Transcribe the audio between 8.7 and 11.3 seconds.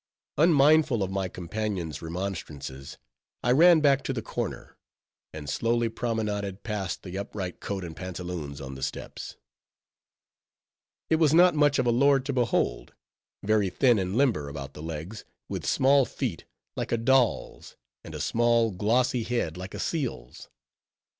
the steps. It